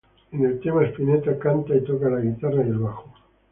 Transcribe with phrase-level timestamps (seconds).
[0.31, 3.13] En el tema Spinetta canta y toca la guitarra y el bajo.